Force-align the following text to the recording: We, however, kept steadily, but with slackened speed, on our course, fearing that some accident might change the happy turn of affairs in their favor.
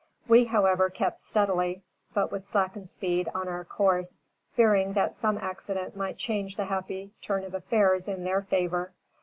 We, 0.27 0.45
however, 0.45 0.89
kept 0.89 1.19
steadily, 1.19 1.83
but 2.11 2.31
with 2.31 2.43
slackened 2.43 2.89
speed, 2.89 3.29
on 3.35 3.47
our 3.47 3.63
course, 3.63 4.19
fearing 4.55 4.93
that 4.93 5.13
some 5.13 5.37
accident 5.37 5.95
might 5.95 6.17
change 6.17 6.55
the 6.55 6.65
happy 6.65 7.11
turn 7.21 7.43
of 7.43 7.53
affairs 7.53 8.07
in 8.07 8.23
their 8.23 8.41
favor. 8.41 8.93